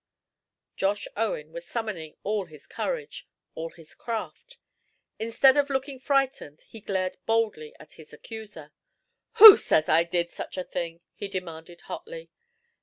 Josh 0.75 1.07
Owen 1.15 1.51
was 1.51 1.63
summoning 1.67 2.15
all 2.23 2.45
his 2.47 2.65
courage, 2.65 3.27
all 3.53 3.69
his 3.69 3.93
craft. 3.93 4.57
Instead 5.19 5.55
of 5.55 5.69
looking 5.69 5.99
frightened, 5.99 6.63
he 6.67 6.79
glared 6.79 7.17
boldly 7.27 7.75
at 7.79 7.93
his 7.93 8.11
accuser. 8.11 8.71
"Who 9.33 9.57
says 9.57 9.87
I 9.89 10.03
did 10.05 10.31
such 10.31 10.57
a 10.57 10.63
thing?" 10.63 11.01
he 11.13 11.27
demanded, 11.27 11.81
hotly. 11.81 12.31